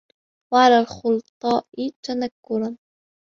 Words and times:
وَعَلَى 0.53 0.79
الْخُلَطَاءِ 0.79 1.65
تَنَكُّرًا 2.05 2.77